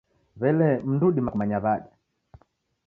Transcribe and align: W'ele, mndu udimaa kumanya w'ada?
W'ele, 0.39 0.69
mndu 0.89 1.05
udimaa 1.07 1.33
kumanya 1.33 1.57
w'ada? 1.63 1.89